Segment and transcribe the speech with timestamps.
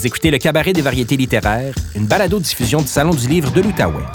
[0.00, 4.06] Vous écoutez le Cabaret des variétés littéraires, une balado-diffusion du Salon du livre de l'Outaouais.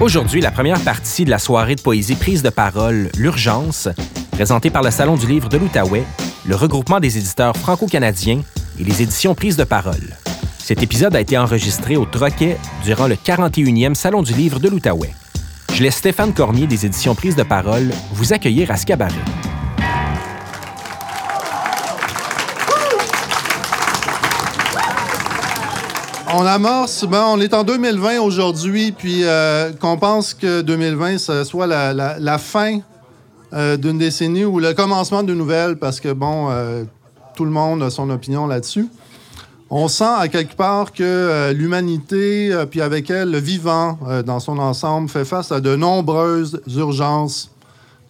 [0.00, 3.88] Aujourd'hui, la première partie de la soirée de poésie prise de parole, L'Urgence,
[4.32, 6.02] présentée par le Salon du livre de l'Outaouais,
[6.44, 8.42] le regroupement des éditeurs franco-canadiens
[8.80, 10.16] et les éditions prises de parole.
[10.58, 15.14] Cet épisode a été enregistré au Troquet durant le 41e Salon du livre de l'Outaouais.
[15.72, 19.14] Je laisse Stéphane Cormier des éditions prises de parole vous accueillir à ce cabaret.
[26.34, 31.42] On amorce, ben, on est en 2020 aujourd'hui, puis euh, qu'on pense que 2020, ce
[31.42, 32.80] soit la, fin
[33.54, 36.84] euh, d'une décennie ou le commencement d'une nouvelle, parce que, bon, euh,
[37.34, 38.88] tout le monde a son opinion là-dessus.
[39.70, 45.08] On sent à quelque part que l'humanité, puis avec elle, le vivant dans son ensemble,
[45.08, 47.50] fait face à de nombreuses urgences.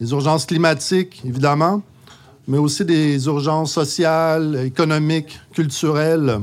[0.01, 1.83] Les urgences climatiques, évidemment,
[2.49, 6.39] mais aussi des urgences sociales, économiques, culturelles.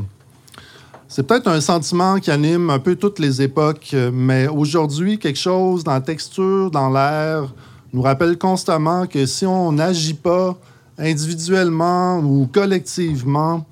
[1.07, 5.37] C'est peut-être un sentiment qui anime un peu toutes les époques, euh, mais aujourd'hui, quelque
[5.37, 7.53] chose dans la texture, dans l'air,
[7.93, 10.57] nous rappelle constamment que si on n'agit pas
[10.97, 13.65] individuellement ou collectivement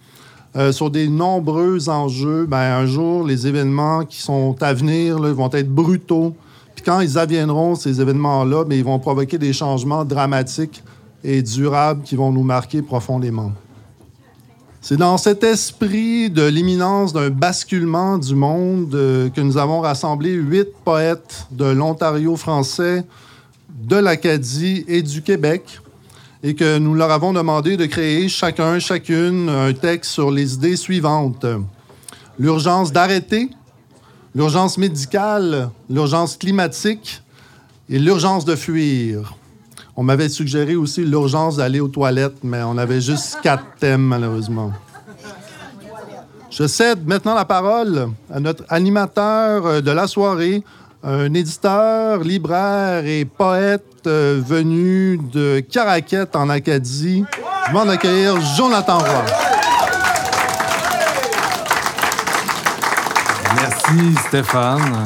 [0.56, 5.50] euh, sur des nombreux enjeux, ben, un jour, les événements qui sont à venir vont
[5.54, 6.36] être brutaux.
[6.76, 10.84] Puis quand ils adviendront, ces événements-là, ben, ils vont provoquer des changements dramatiques
[11.24, 13.52] et durables qui vont nous marquer profondément.
[14.86, 20.34] C'est dans cet esprit de l'imminence d'un basculement du monde euh, que nous avons rassemblé
[20.34, 23.06] huit poètes de l'Ontario français,
[23.70, 25.80] de l'Acadie et du Québec,
[26.44, 30.76] et que nous leur avons demandé de créer chacun, chacune, un texte sur les idées
[30.76, 31.46] suivantes.
[32.38, 33.52] L'urgence d'arrêter,
[34.36, 37.22] l'urgence médicale, l'urgence climatique
[37.90, 39.34] et l'urgence de fuir.
[39.96, 44.72] On m'avait suggéré aussi l'urgence d'aller aux toilettes, mais on avait juste quatre thèmes, malheureusement.
[46.50, 50.64] Je cède maintenant la parole à notre animateur euh, de la soirée,
[51.04, 57.24] un éditeur, libraire et poète euh, venu de Caraquette en Acadie.
[57.68, 59.26] Je m'en accueillir Jonathan Roy.
[63.56, 65.04] Merci Stéphane.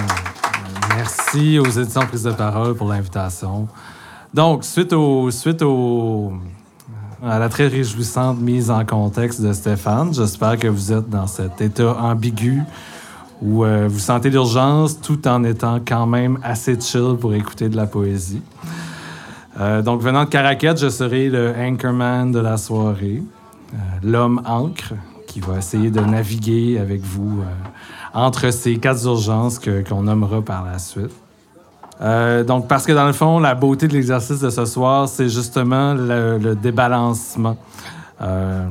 [0.96, 3.68] Merci aux éditions Prise de parole pour l'invitation.
[4.38, 6.32] Donc, suite, au, suite au,
[7.26, 11.60] à la très réjouissante mise en contexte de Stéphane, j'espère que vous êtes dans cet
[11.60, 12.62] état ambigu
[13.42, 17.76] où euh, vous sentez l'urgence tout en étant quand même assez chill pour écouter de
[17.76, 18.44] la poésie.
[19.60, 23.24] Euh, donc, venant de Caraquette, je serai le anchorman de la soirée,
[23.74, 24.94] euh, l'homme ancre
[25.26, 27.46] qui va essayer de naviguer avec vous euh,
[28.14, 29.60] entre ces quatre urgences
[29.90, 31.27] qu'on nommera par la suite.
[32.02, 35.30] Euh, donc, parce que dans le fond, la beauté de l'exercice de ce soir, c'est
[35.30, 37.58] justement le, débalancement.
[38.22, 38.68] Euh,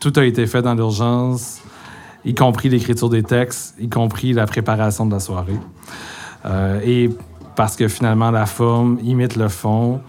[0.00, 1.60] tout a été fait dans l'urgence,
[2.24, 5.58] y compris l'écriture des textes, y compris la préparation de la soirée.
[6.46, 7.10] Euh, et
[7.56, 10.00] parce que finalement, la forme imite le fond,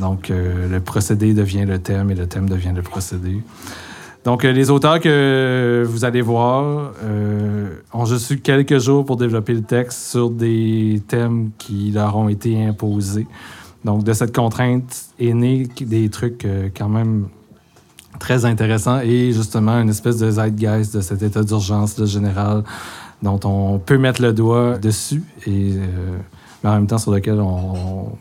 [0.00, 3.42] donc le procédé devient le thème et le thème devient le procédé.
[4.24, 9.16] Donc, euh, les auteurs que vous allez voir euh, ont juste eu quelques jours pour
[9.16, 13.26] développer le texte sur des thèmes qui leur ont été imposés.
[13.84, 17.28] Donc, de cette contrainte est né des trucs euh, quand même
[18.18, 22.64] très intéressants et justement une espèce de zeitgeist de cet état d'urgence général
[23.22, 25.72] dont on peut mettre le doigt dessus et
[26.62, 28.16] mais en même temps sur lequel on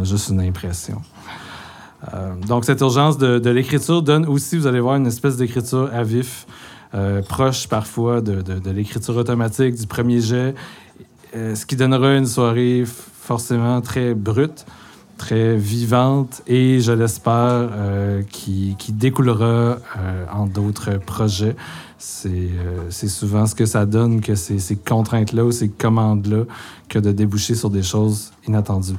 [0.00, 1.02] a juste une impression.
[2.12, 6.02] Euh, donc, cette urgence de, l'écriture donne aussi, vous allez voir, une espèce d'écriture à
[6.02, 6.46] vif,
[6.94, 10.54] euh, proche parfois de, l'écriture automatique, du premier jet,
[11.34, 14.66] euh, ce qui donnera une soirée forcément très brute,
[15.16, 17.70] très vivante et, je l'espère,
[18.30, 19.78] qui, découlera
[20.32, 21.56] en d'autres projets.
[21.98, 26.44] C'est souvent ce que ça donne, que ces contraintes-là ou ces commandes-là,
[26.88, 28.98] que de déboucher sur des choses inattendues.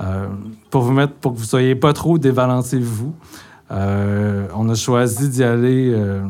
[0.00, 0.26] Euh,
[0.70, 3.14] pour vous mettre, pour que vous soyez pas trop débalancés vous,
[3.70, 6.24] euh, on a choisi d'y aller euh,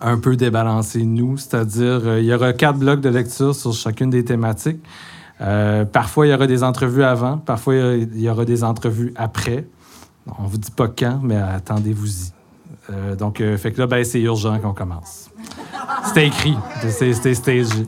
[0.00, 4.24] un peu débalancé nous, c'est-à-dire il y aura quatre blocs de lecture sur chacune des
[4.24, 4.80] thématiques.
[5.92, 9.66] Parfois il y aura des entrevues avant, parfois il y aura des entrevues après.
[10.38, 12.32] On vous dit pas quand, mais attendez-vous-y.
[13.18, 15.30] Donc, euh, fait que là, ben, c'est urgent qu'on commence.
[16.04, 16.56] C'était écrit,
[16.88, 17.86] c'était stagé.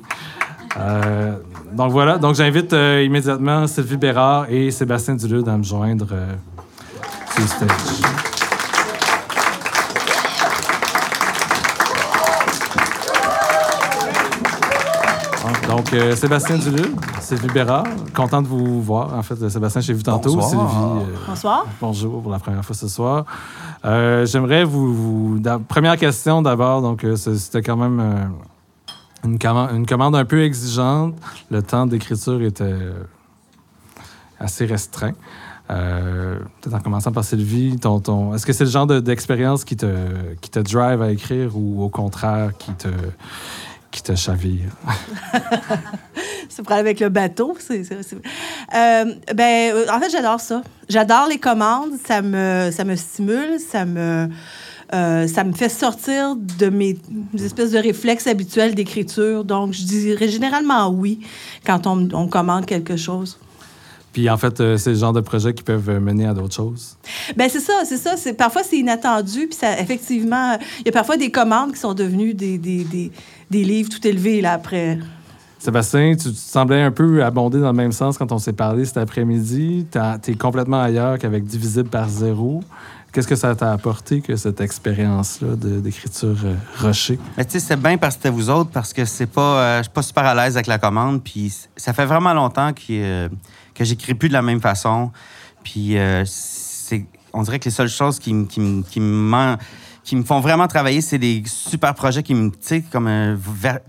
[1.73, 6.33] Donc voilà, donc j'invite euh, immédiatement Sylvie Bérard et Sébastien Dulude à me joindre euh,
[7.33, 8.09] sur le stage.
[15.69, 19.13] Donc, euh, Sébastien Dulude, Sylvie Bérard, content de vous voir.
[19.15, 20.35] En fait, Sébastien, j'ai vu tantôt.
[20.35, 20.71] Bonsoir.
[20.71, 21.67] Sylvie, euh, Bonsoir.
[21.81, 23.25] bonjour pour la première fois ce soir.
[23.85, 25.39] Euh, j'aimerais vous,
[25.69, 26.81] Première question d'abord.
[26.81, 28.25] Donc, c'était quand même euh,
[29.25, 31.15] une, commande, une, commande, un peu exigeante.
[31.51, 32.77] Le temps d'écriture était
[34.39, 35.15] assez restreint.
[35.69, 38.35] Peut-être en commençant par Sylvie, ton, ton...
[38.35, 41.91] est-ce que c'est le genre d'expérience qui, te, qui te drive à écrire ou au
[41.91, 42.89] contraire qui te,
[43.91, 44.71] qui te chavire?
[46.49, 47.57] c'est pour avec le bateau.
[47.61, 49.05] C'est, euh,
[49.35, 50.63] ben, euh, en fait, j'adore ça.
[50.89, 51.93] J'adore les commandes.
[52.05, 53.61] Ça me, ça me stimule.
[53.61, 54.29] Ça me,
[54.95, 56.97] euh, ça me fait sortir de mes
[57.35, 59.45] espèces de réflexes habituels d'écriture.
[59.45, 61.21] Donc, je dirais généralement oui
[61.67, 63.39] quand on, on commande quelque chose.
[64.13, 66.97] Puis en fait, c'est le genre de projet qui peuvent mener à d'autres choses.
[67.37, 68.17] Ben c'est ça, c'est ça.
[68.17, 69.47] C'est, parfois, c'est inattendu.
[69.47, 73.13] Puis ça, effectivement, il y a parfois des commandes qui sont devenues des, des, des,
[73.51, 74.99] des livres tout élevés là, après.
[75.59, 78.85] Sébastien, tu, te semblais un peu abondé dans le même sens quand on s'est parlé
[78.85, 79.87] cet après-midi.
[79.91, 82.61] Tu es complètement ailleurs qu'avec Divisible par zéro.
[83.13, 87.19] Qu'est-ce que ça t'a apporté que cette expérience-là d'écriture euh, rocher?
[87.37, 89.85] tu sais, c'est bien parce que c'était vous autres, parce que c'est pas, euh, je
[89.85, 91.23] suis pas super à l'aise avec la commande.
[91.23, 93.29] Puis ça fait vraiment longtemps que, euh,
[93.75, 95.11] que j'écris plus de la même façon.
[95.65, 95.97] Puis
[96.27, 99.57] c'est, on dirait que les seules choses qui, qui, qui me
[100.09, 103.37] qui me font vraiment travailler, c'est des super projets qui me, tu sais, comme un,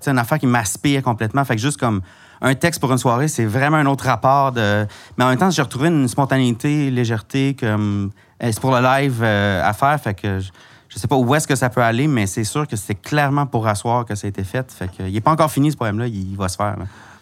[0.05, 1.45] une affaire qui m'aspire complètement.
[1.45, 2.01] Fait que juste comme
[2.41, 4.53] un texte pour une soirée, c'est vraiment un autre rapport.
[4.55, 9.19] Mais en même temps, j'ai retrouvé une spontanéité, légèreté, comme euh, c'est pour le live
[9.21, 9.99] euh, à faire.
[9.99, 10.49] Fait que je,
[10.89, 13.45] je sais pas où est-ce que ça peut aller, mais c'est sûr que c'est clairement
[13.45, 14.71] pour asseoir que ça a été fait.
[14.71, 16.77] Fait que il est pas encore fini ce poème-là, il, va se faire.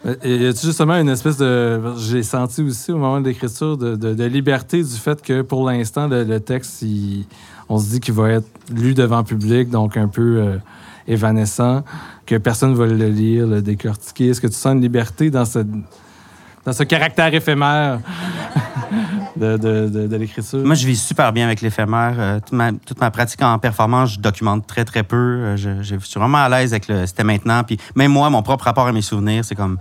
[0.06, 1.80] Euh, y a justement une espèce de.
[1.98, 6.38] J'ai senti aussi au moment de l'écriture de, liberté du fait que pour l'instant, le,
[6.38, 6.82] texte,
[7.68, 10.56] on se dit qu'il va être lu devant public, donc un peu euh,
[11.06, 11.84] évanescent,
[12.28, 14.28] que personne ne va le lire, le décortiquer.
[14.28, 15.60] Est-ce que tu sens une liberté dans ce,
[16.64, 18.00] dans ce caractère éphémère
[19.36, 20.58] de, de, l'écriture?
[20.62, 22.16] Moi, je vis super bien avec l'éphémère.
[22.18, 22.38] Euh,
[22.84, 25.16] toute, ma, pratique en performance, je documente très, très peu.
[25.16, 27.64] Euh, je, je suis vraiment à l'aise avec le c'était maintenant.
[27.64, 29.78] Puis même moi, mon propre rapport à mes souvenirs, c'est comme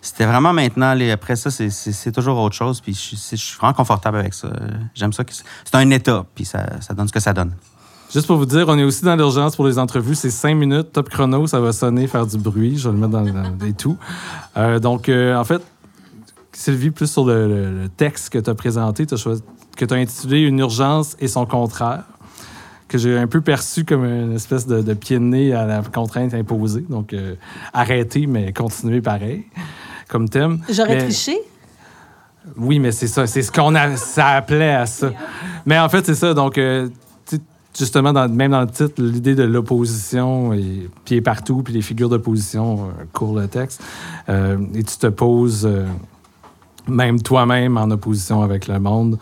[0.00, 0.98] c'était vraiment maintenant.
[1.12, 2.80] Après ça, c'est toujours autre chose.
[2.80, 4.48] Puis je, suis vraiment confortable avec ça.
[4.94, 5.22] J'aime ça.
[5.28, 6.64] C'est un état, puis ça,
[6.96, 7.52] donne ce que ça donne.
[8.12, 10.16] Juste pour vous dire, on est aussi dans l'urgence pour les entrevues.
[10.16, 12.76] C'est cinq minutes, top chrono, ça va sonner, faire du bruit.
[12.76, 13.96] Je vais le mettre dans, les tout.
[14.56, 15.62] Euh, donc, euh, en fait,
[16.52, 21.16] Sylvie, plus sur le, texte que tu as présenté, que tu as intitulé Une urgence
[21.20, 22.02] et son contraire,
[22.88, 26.34] que j'ai un peu perçu comme une espèce de, pied de nez à la contrainte
[26.34, 26.84] imposée.
[26.88, 27.36] Donc, euh,
[27.72, 29.44] arrêter, mais continuer pareil
[30.08, 30.58] comme thème.
[30.68, 31.38] J'aurais triché?
[32.56, 33.26] Oui, mais c'est ça.
[33.26, 33.96] C'est ce qu'on a.
[33.96, 35.12] Ça appelait à ça.
[35.66, 36.34] Mais en fait, c'est ça.
[36.34, 36.88] Donc, euh,
[37.76, 42.84] justement, même dans le titre, l'idée de l'opposition et pied partout, puis les figures d'opposition
[42.84, 43.82] euh, courent le texte.
[44.28, 45.68] Euh, et tu te poses
[46.88, 49.18] même toi-même en opposition avec le monde.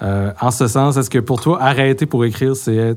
[0.00, 2.96] en ce sens, est-ce que pour toi, arrêter pour écrire, c'est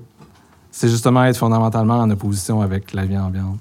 [0.71, 3.57] c'est justement être fondamentalement en opposition avec la vie ambiante?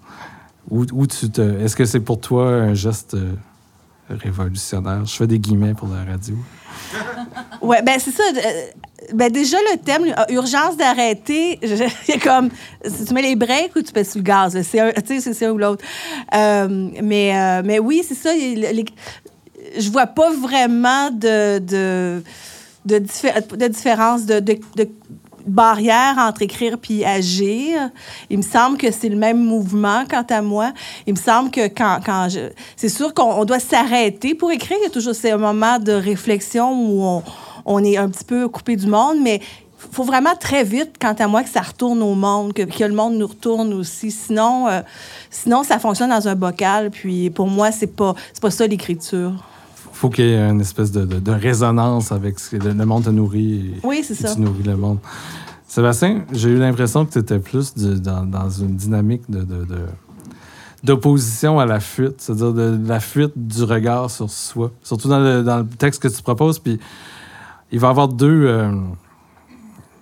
[0.71, 3.17] Ou, tu te, est-ce que c'est pour toi un geste
[4.11, 5.07] révolutionnaire?
[5.07, 6.37] Je fais des guillemets pour la radio.
[7.61, 8.23] Oui, ben c'est ça.
[9.08, 11.58] Euh, ben déjà, le thème, urgence d'arrêter,
[12.05, 12.50] c'est comme,
[12.82, 14.60] tu mets les breaks ou tu pèses sur le gaz.
[14.62, 15.84] C'est un, un ou l'autre.
[16.34, 18.31] Euh, mais, euh, mais oui, c'est ça.
[18.34, 22.22] je vois pas vraiment de, de,
[22.84, 24.40] de, différence de,
[25.46, 27.90] barrière entre écrire puis agir.
[28.29, 30.72] Il me semble que c'est le même mouvement quant à moi.
[31.06, 32.50] Il me semble que quand, quand je...
[32.77, 34.77] C'est sûr qu'on doit s'arrêter pour écrire.
[34.81, 37.22] Il y a toujours ces moments de réflexion où on,
[37.69, 41.15] on est un petit peu coupé du monde, mais il faut vraiment très vite, quant
[41.17, 44.10] à moi, que ça retourne au monde, que, que le monde nous retourne aussi.
[44.10, 44.81] Sinon, euh,
[45.31, 46.91] sinon, ça fonctionne dans un bocal.
[46.91, 49.32] Puis pour moi, c'est pas, pas ça l'écriture
[49.98, 53.10] faut qu'il y ait une espèce de, de, résonance avec ce que le, monde te
[53.10, 53.55] nourrit.
[53.55, 54.32] Et, oui, c'est ça.
[54.32, 54.98] Tu nourris le monde.
[55.67, 59.44] Sébastien, j'ai eu l'impression que tu étais plus dans, dans, une dynamique de,
[60.84, 64.70] d'opposition à la fuite, c'est-à-dire de, la fuite du regard sur soi.
[64.84, 66.60] Surtout dans le, dans le texte que tu proposes.
[66.60, 66.79] Puis
[67.72, 68.46] il va y avoir deux.
[68.46, 68.72] Euh,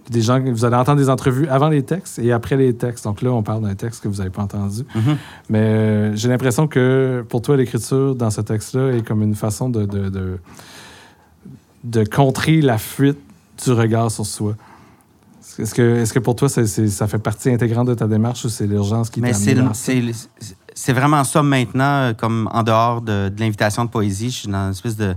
[0.09, 3.05] des gens, vous allez entendre des entrevues avant les textes et après les textes.
[3.05, 4.83] Donc là, on parle d'un texte que vous n'avez pas entendu.
[4.83, 5.17] Mm-hmm.
[5.49, 9.69] Mais euh, j'ai l'impression que pour toi, l'écriture dans ce texte-là est comme une façon
[9.69, 10.39] de, de,
[11.83, 13.19] de, contrer la fuite
[13.65, 14.55] du regard sur soi.
[15.59, 18.67] Est-ce que, est que pour toi, ça fait partie intégrante de ta démarche ou c'est
[18.67, 19.33] l'urgence qui t'a
[20.79, 24.31] c'est vraiment ça maintenant, comme en dehors de, de l'invitation de poésie.
[24.31, 25.15] Je suis dans une espèce de,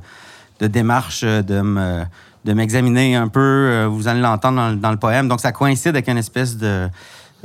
[0.62, 2.06] de démarche de me
[2.46, 3.40] de m'examiner un peu.
[3.40, 5.28] Euh, vous allez l'entendre dans, le poème.
[5.28, 6.88] Donc, ça coïncide avec une espèce de,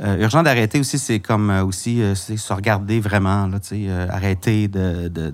[0.01, 3.59] euh, urgent d'arrêter aussi, c'est comme euh, aussi se regarder vraiment, là,
[4.09, 5.31] arrêter de, de,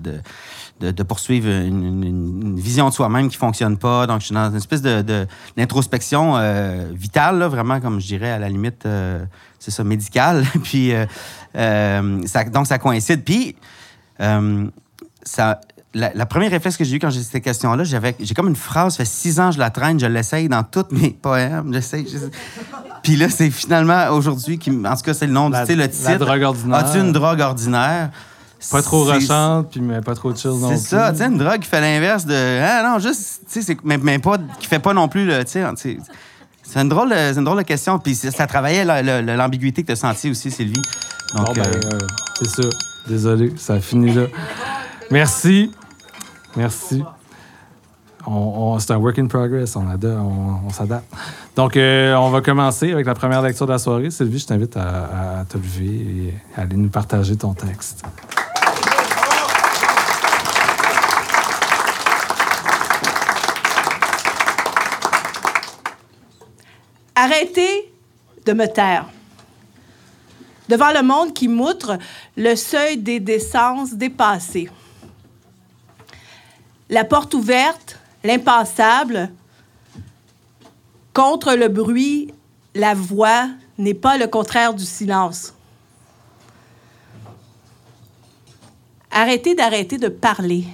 [0.90, 4.06] de, poursuivre une, vision de soi-même qui fonctionne pas.
[4.06, 5.26] Donc, je suis dans une espèce de,
[5.56, 6.34] d'introspection
[6.92, 8.86] vitale, là, vraiment, comme je dirais, à la limite,
[9.58, 10.44] c'est ça, médicale.
[10.64, 10.92] Puis,
[11.54, 13.22] donc, ça coïncide.
[13.24, 13.54] Puis,
[15.24, 15.60] ça,
[15.94, 18.56] la, la première réflexe que j'ai eu quand j'ai cette question-là, j'avais, j'ai comme une
[18.56, 21.72] phrase, ça fait six ans que je la traîne, je l'essaye dans tous mes poèmes,
[21.72, 22.06] j'essaye.
[23.02, 25.74] Puis là, c'est finalement aujourd'hui, qui, en tout cas, c'est le nom, La- du- sais,
[25.74, 26.16] le la titre.
[26.18, 26.78] drogue ordinaire.
[26.78, 28.10] As-tu une drogue ordinaire?
[28.70, 30.86] Pas trop C'est- rushante, puis mais pas trop chill non C'est plus.
[30.86, 32.60] ça, tu sais, une drogue qui fait l'inverse de.
[32.62, 35.44] Ah non, juste, tu sais, c'est- mais, mais pas, qui fait pas non plus, le,
[35.44, 35.64] tu sais,
[36.62, 37.98] c'est une drôle, de- c'est une drôle de question.
[37.98, 40.80] Puis ça, travaillait la- la- la- l'ambiguïté que tu as sentie aussi, Sylvie.
[41.34, 41.98] Donc, Bon, ben, euh, euh,
[42.38, 42.68] c'est ça.
[43.08, 44.26] Désolé, ça a fini là.
[45.10, 45.72] Merci.
[46.56, 47.02] Merci.
[48.78, 51.12] C'est un work in progress, on, ada- on, on s'adapte.
[51.56, 54.10] Donc, euh, on va commencer avec la première lecture de la soirée.
[54.10, 58.04] Sylvie, je t'invite à, à te lever et à aller nous partager ton texte.
[67.14, 67.92] Arrêtez
[68.46, 69.06] de me taire.
[70.68, 71.98] Devant le monde qui moutre
[72.36, 74.70] le seuil des décences dépassé.
[76.92, 79.30] La porte ouverte, l'impassable.
[81.14, 82.34] Contre le bruit,
[82.74, 85.54] la voix n'est pas le contraire du silence.
[89.10, 90.64] Arrêtez d'arrêter de parler.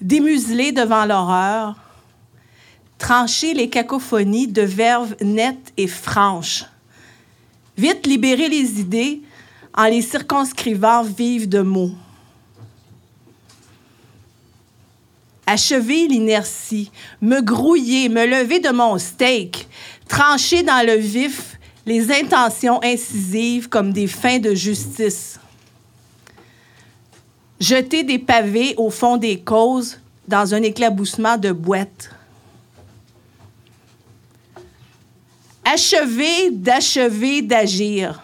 [0.00, 1.76] Démuseler devant l'horreur,
[2.98, 6.64] trancher les cacophonies de verve nettes et franches.
[7.78, 9.22] Vite libérer les idées
[9.74, 11.92] en les circonscrivant vives de mots.
[15.52, 16.90] Achever l'inertie,
[17.20, 19.68] me grouiller, me lever de mon steak,
[20.08, 25.38] trancher dans le vif les intentions incisives comme des fins de justice.
[27.60, 32.08] Jeter des pavés au fond des causes dans un éclaboussement de boîtes.
[35.64, 38.22] achever d'achever d'agir.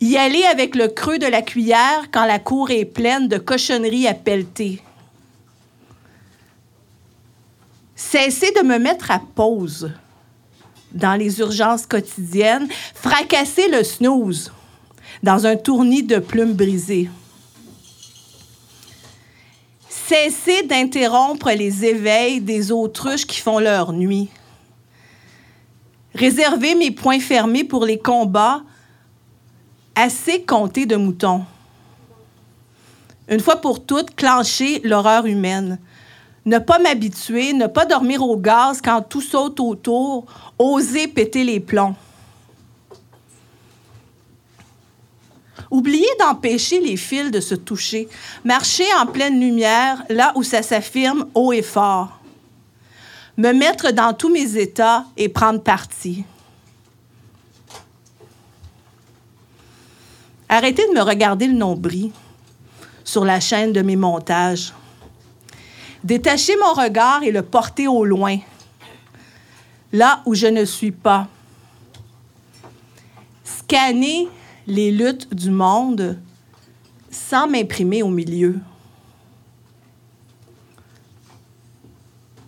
[0.00, 4.06] Y aller avec le creux de la cuillère quand la cour est pleine de cochonneries
[4.06, 4.82] à pelleter.
[7.96, 9.90] Cesser de me mettre à pause
[10.92, 14.52] dans les urgences quotidiennes, fracasser le snooze
[15.22, 17.08] dans un tournis de plumes brisées.
[19.88, 24.28] Cesser d'interrompre les éveils des autruches qui font leur nuit
[26.14, 28.62] réserver mes poings fermés pour les combats,
[29.94, 31.44] assez comptés de moutons.
[33.28, 35.78] Une fois pour toutes, clencher l'horreur humaine.
[36.46, 40.26] Ne pas m'habituer, ne pas dormir au gaz quand tout saute autour,
[40.58, 41.96] oser péter les plombs.
[45.70, 48.08] Oublier d'empêcher les fils de se toucher.
[48.44, 52.20] Marcher en pleine lumière, là où ça s'affirme haut et fort
[53.36, 56.24] me mettre dans tous mes états et prendre parti.
[60.48, 62.12] Arrêtez de me regarder le nombril
[63.02, 64.72] sur la chaîne de mes montages.
[66.04, 68.36] Détachez mon regard et le porter au loin,
[69.90, 71.28] là où je ne suis pas.
[73.42, 74.28] Scanner
[74.66, 76.18] les luttes du monde
[77.10, 78.58] sans m'imprimer au milieu.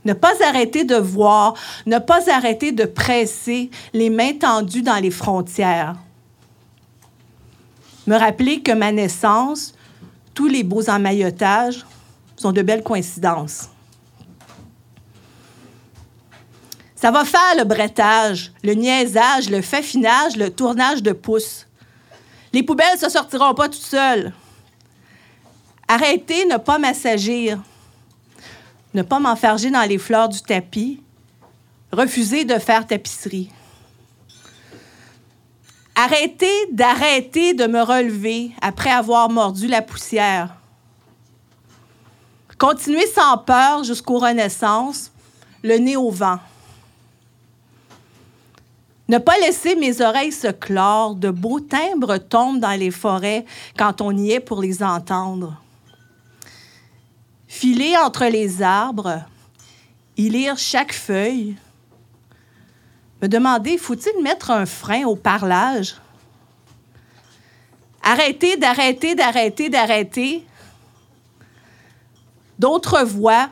[0.05, 1.55] Ne pas arrêter de voir,
[1.87, 5.97] ne pas arrêter de presser les mains tendues dans les frontières.
[8.07, 9.75] Me rappeler que ma naissance,
[10.35, 11.87] tous les beaux emmaillotages
[12.37, 13.71] sont de belles coïncidences.
[16.95, 21.67] Ça va faire le brettage, le niaisage, le faffinage, le tournage de pouces.
[22.53, 24.33] Les poubelles se sortiront pas toutes seules.
[25.89, 27.59] Arrêtez ne pas m'assagir
[28.97, 31.03] ne pas m'enfarger dans les fleurs du tapis,
[31.93, 33.51] refuser de faire tapisserie.
[35.95, 40.57] Arrêtez d'arrêter de me relever après avoir mordu la poussière.
[42.59, 45.13] Continuer sans peur jusqu'aux renaissances,
[45.63, 46.39] le nez au vent.
[49.09, 53.45] Ne pas laisser mes oreilles se clore, de beaux timbres tombent dans les forêts
[53.79, 55.61] quand on y est pour les entendre
[57.57, 59.23] filer entre les arbres,
[60.19, 61.57] y lire chaque feuille,
[63.23, 65.97] me demander faut-il mettre un frein au parlage?
[68.03, 70.45] Arrêter d'arrêter, d'arrêter, d'arrêter.
[72.59, 73.49] D'autres voix,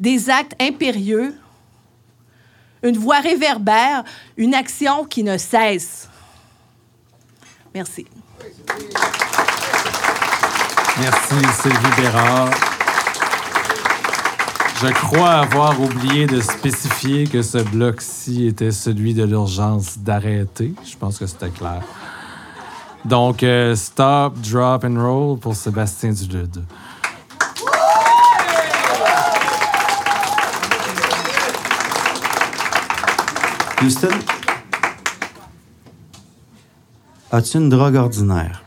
[0.00, 1.34] des actes impérieux,
[2.82, 4.04] une voix réverbère,
[4.36, 6.08] une action qui ne cesse.
[7.74, 8.06] Merci.
[11.00, 12.50] Merci, Sylvie Bérard.
[14.80, 20.72] Je crois avoir oublié de spécifier que ce bloc-ci était celui de l'urgence d'arrêter.
[20.88, 21.82] Je pense que c'était clair.
[23.04, 26.62] Donc, euh, stop, drop and roll pour Sébastien Dulude.
[33.80, 34.08] Houston,
[37.30, 38.64] as-tu une drogue ordinaire?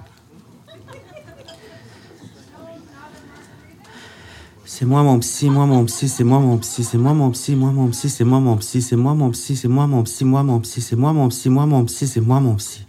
[4.63, 7.55] C'est moi mon psy, moi mon psy, c'est moi mon psy, c'est moi mon psy,
[7.57, 10.23] moi mon psy, c'est moi mon psy, c'est moi mon psy, c'est moi mon psy,
[10.23, 12.85] moi mon psy, c'est moi mon psy, moi mon psy, c'est moi mon psy.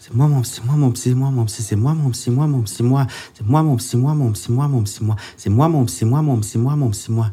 [0.00, 2.46] C'est moi mon psy, moi mon psy, moi mon psy, c'est moi mon psy, moi
[2.46, 5.48] mon psy, moi, c'est moi mon psy, moi mon psy, moi mon psy, moi, c'est
[5.48, 7.30] moi mon psy, moi mon psy, moi mon psy, moi.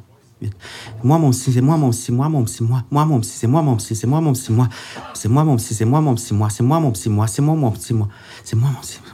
[1.04, 2.84] Moi, mon psy, c'est moi, mon psy, moi, mon psy, moi.
[2.90, 4.70] Moi, mon psy, c'est moi, mon psy, c'est moi, mon psy, moi.
[5.14, 6.50] C'est moi, mon psy, c'est moi, mon psy, moi.
[6.50, 7.28] C'est moi, mon psy, moi.
[7.28, 8.08] C'est moi, mon psy, moi.
[8.44, 9.14] C'est moi, mon psy, moi,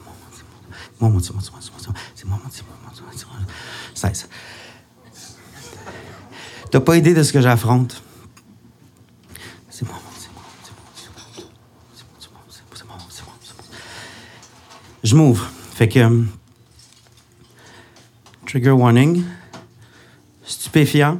[1.11, 1.93] mon psy, moi.
[2.15, 3.39] C'est moi, mon psy, moi.
[3.93, 4.29] C'est 16.
[6.71, 8.01] T'as pas idée de ce que j'affronte.
[9.69, 10.43] C'est moi, mon psy, moi.
[12.75, 13.35] C'est moi, mon psy, moi.
[15.03, 15.49] Je m'ouvre.
[15.75, 16.25] Fait que.
[18.45, 19.23] Trigger warning.
[20.77, 21.19] Stupéfiant.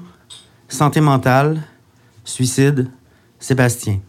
[0.67, 1.63] Santé mentale.
[2.23, 2.91] Suicide.
[3.39, 4.01] Sébastien.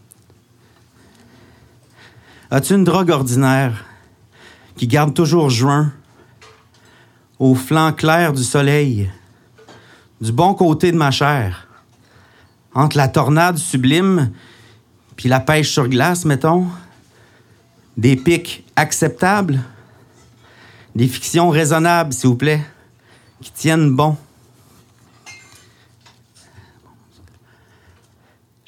[2.51, 3.83] As-tu une drogue ordinaire
[4.75, 5.91] qui garde toujours juin
[7.39, 9.09] au flanc clair du soleil?
[10.21, 11.67] du bon côté de ma chair.
[12.75, 14.31] Entre la tornade sublime
[15.15, 16.67] puis la pêche sur glace, mettons.
[17.97, 19.61] Des pics acceptables.
[20.93, 22.61] Des fictions raisonnables, s'il vous plaît,
[23.41, 24.15] qui tiennent bon?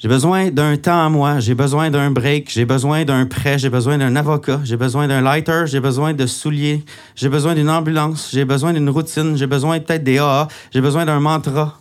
[0.02, 3.70] J'ai besoin d'un temps à moi, j'ai besoin d'un break, j'ai besoin d'un prêt, j'ai
[3.70, 8.30] besoin d'un avocat, j'ai besoin d'un lighter, j'ai besoin de souliers, j'ai besoin d'une ambulance,
[8.32, 11.78] j'ai besoin d'une routine, j'ai besoin peut-être des AA, j'ai besoin d'un mantra.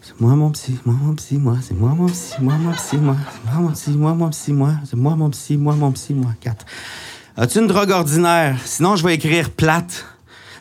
[0.00, 2.96] C'est moi mon psy, moi mon psy, moi, c'est moi mon psy, moi mon psy,
[2.96, 5.92] moi, c'est moi mon psy, moi mon psy, moi, c'est moi mon psy, moi mon
[5.92, 6.64] psy, moi, quatre.
[7.36, 8.56] As-tu une drogue ordinaire?
[8.64, 10.06] Sinon, je vais écrire plate.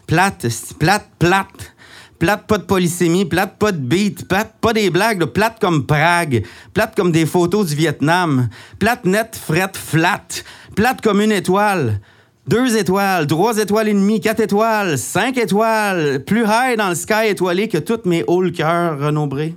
[0.05, 0.47] Plate,
[0.79, 1.73] plate, plate.
[2.19, 6.43] Plate, pas de polysémie, plate, pas de beat, plate, pas des blagues, plate comme Prague,
[6.73, 10.27] plate comme des photos du Vietnam, plate net, frette, flat,
[10.75, 12.01] plate comme une étoile,
[12.45, 17.27] deux étoiles, trois étoiles et demie, quatre étoiles, cinq étoiles, plus high dans le sky
[17.27, 19.55] étoilé que toutes mes hauts cœurs renombrés.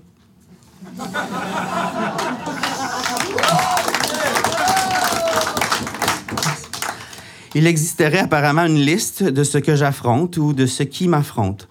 [7.54, 11.68] Il existerait apparemment une liste de ce que j'affronte ou de ce qui m'affronte.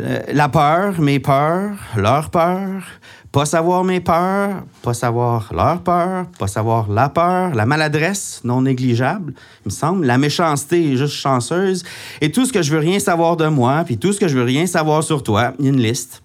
[0.00, 2.82] Euh, la peur, mes peurs, leur peur,
[3.32, 8.62] pas savoir mes peurs, pas savoir leur peur, pas savoir la peur, la maladresse non
[8.62, 9.34] négligeable,
[9.64, 11.84] il me semble, la méchanceté juste chanceuse,
[12.20, 14.38] et tout ce que je veux rien savoir de moi, puis tout ce que je
[14.38, 16.22] veux rien savoir sur toi, il y a une liste.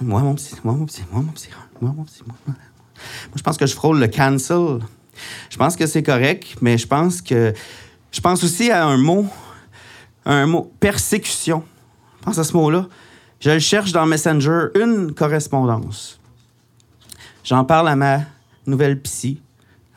[0.00, 1.48] Moi, mon petit, moi, mon petit, moi, mon petit,
[1.80, 2.36] moi, mon petit, moi.
[2.46, 2.56] Moi,
[3.36, 4.80] je pense que je frôle le cancel.
[5.48, 7.54] Je pense que c'est correct, mais je pense que.
[8.10, 9.26] Je pense aussi à un mot,
[10.26, 11.64] un mot, persécution.
[12.22, 12.86] Pense à ce mot-là.
[13.40, 16.20] Je le cherche dans Messenger, une correspondance.
[17.44, 18.20] J'en parle à ma
[18.66, 19.42] nouvelle psy.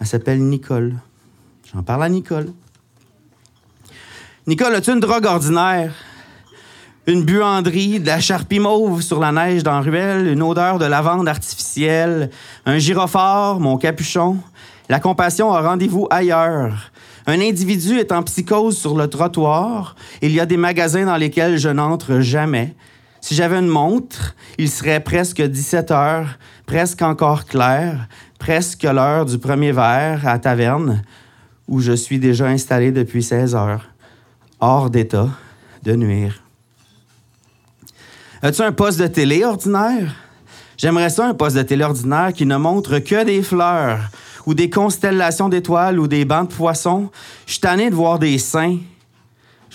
[0.01, 0.95] Elle s'appelle Nicole.
[1.71, 2.51] J'en parle à Nicole.
[4.47, 5.93] Nicole, as-tu une drogue ordinaire?
[7.05, 11.27] Une buanderie, de la charpie mauve sur la neige dans ruelle, une odeur de lavande
[11.27, 12.31] artificielle,
[12.65, 14.37] un gyrophare, mon capuchon.
[14.89, 16.91] La compassion a rendez-vous ailleurs.
[17.27, 19.95] Un individu est en psychose sur le trottoir.
[20.21, 22.75] Il y a des magasins dans lesquels je n'entre jamais.
[23.19, 28.07] Si j'avais une montre, il serait presque 17 heures, presque encore clair,
[28.37, 31.01] presque l'heure du premier verre à taverne,
[31.67, 33.89] où je suis déjà installé depuis 16 heures,
[34.59, 35.29] hors d'état
[35.81, 36.43] de nuire.
[38.43, 40.13] As-tu un poste de télé ordinaire?
[40.77, 44.11] J'aimerais ça, un poste de télé ordinaire qui ne montre que des fleurs,
[44.45, 47.09] ou des constellations d'étoiles, ou des bancs de poissons.
[47.45, 48.77] Je suis tanné de voir des seins.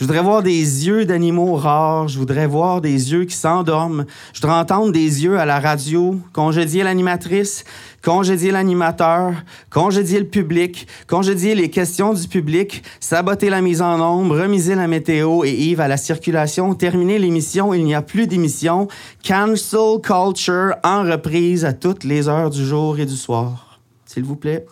[0.01, 2.09] Je voudrais voir des yeux d'animaux rares.
[2.09, 4.07] Je voudrais voir des yeux qui s'endorment.
[4.33, 7.65] Je voudrais entendre des yeux à la radio, congédier l'animatrice,
[8.03, 9.35] congédier l'animateur,
[9.69, 14.87] congédier le public, congédier les questions du public, saboter la mise en ombre, remiser la
[14.87, 18.89] météo et Yves à la circulation, terminer l'émission, il n'y a plus d'émission,
[19.23, 23.70] cancel culture en reprise à toutes les heures du jour et du soir.
[24.13, 24.67] S'il vous plaît.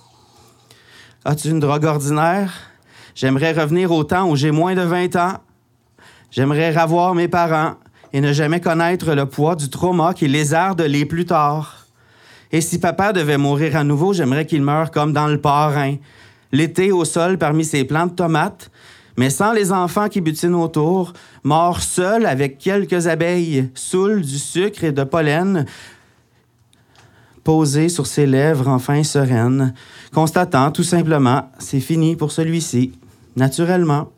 [1.24, 2.52] As-tu une drogue ordinaire?
[3.14, 5.34] J'aimerais revenir au temps où j'ai moins de 20 ans.
[6.32, 7.74] J'aimerais ravoir mes parents
[8.12, 11.86] et ne jamais connaître le poids du trauma qui lézarde les plus tard.
[12.50, 15.94] Et si papa devait mourir à nouveau, j'aimerais qu'il meure comme dans le parrain.
[16.50, 18.72] L'été au sol parmi ses plants de tomates,
[19.16, 21.12] mais sans les enfants qui butinent autour,
[21.44, 25.64] mort seul avec quelques abeilles, saoules du sucre et de pollen,
[27.48, 29.72] posées sur ses lèvres enfin sereines,
[30.12, 32.92] constatant tout simplement, c'est fini pour celui-ci,
[33.36, 34.10] naturellement.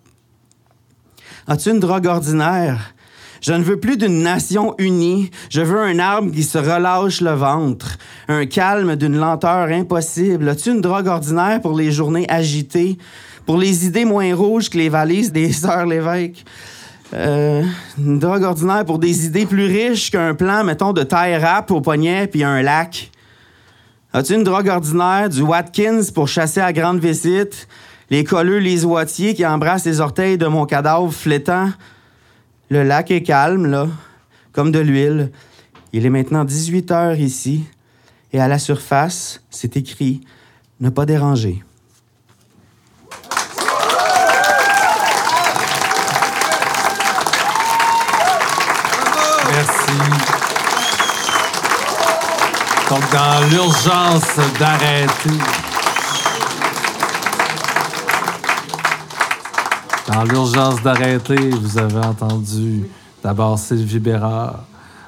[1.47, 2.93] As-tu une drogue ordinaire?
[3.41, 5.31] Je ne veux plus d'une nation unie.
[5.49, 7.99] Je veux un arbre qui se relâche le ventre.
[8.27, 10.49] Un calme d'une lenteur impossible.
[10.49, 12.99] As-tu une drogue ordinaire pour les journées agitées?
[13.47, 16.45] Pour les idées moins rouges que les valises des sœurs l'évêque?
[17.15, 17.63] Euh,
[17.97, 21.81] une drogue ordinaire pour des idées plus riches qu'un plan, mettons, de taille rap au
[21.81, 23.13] poignet puis un lac.
[24.13, 27.69] As-tu une drogue ordinaire, du Watkins pour chasser à grande visite,
[28.11, 31.71] les colleux, les oitiers qui embrassent les orteils de mon cadavre flétant?
[32.71, 33.87] Le lac est calme, là,
[34.51, 35.31] comme de l'huile.
[35.93, 37.65] Il est maintenant 18 heures ici,
[38.33, 40.23] et à la surface, c'est écrit
[40.81, 41.63] Ne pas déranger.
[52.91, 55.31] Donc, dans l'urgence d'arrêter.
[60.09, 62.91] Dans l'urgence d'arrêter, vous avez entendu
[63.23, 64.65] d'abord Sylvie Bérard,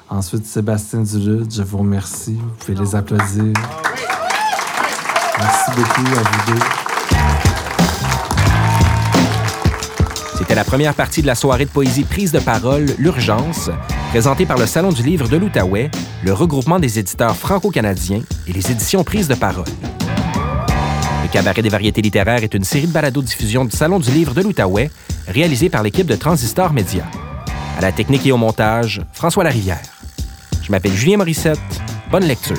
[0.08, 1.52] ensuite Sébastien Duluth.
[1.52, 2.38] Je vous remercie.
[2.40, 3.52] Vous pouvez les applaudir.
[5.40, 6.64] Merci beaucoup à vous deux.
[10.38, 13.70] C'était la première partie de la soirée de poésie prise de parole L'Urgence,
[14.12, 15.90] présentée par le Salon du livre de l'Outaouais,
[16.22, 19.64] le regroupement des éditeurs franco-canadiens et les éditions prises de parole.
[21.22, 24.42] Le Cabaret des variétés littéraires est une série de balados-diffusion du Salon du livre de
[24.42, 24.90] l'Outaouais,
[25.26, 27.06] réalisée par l'équipe de Transistor Média.
[27.78, 29.80] À la technique et au montage, François Larivière.
[30.62, 31.58] Je m'appelle Julien Morissette.
[32.10, 32.58] Bonne lecture.